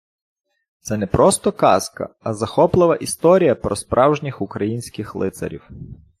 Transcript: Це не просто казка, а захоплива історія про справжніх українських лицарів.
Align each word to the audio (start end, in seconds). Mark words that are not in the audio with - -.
Це 0.79 0.97
не 0.97 1.07
просто 1.07 1.51
казка, 1.51 2.09
а 2.21 2.33
захоплива 2.33 2.95
історія 2.95 3.55
про 3.55 3.75
справжніх 3.75 4.41
українських 4.41 5.15
лицарів. 5.15 5.69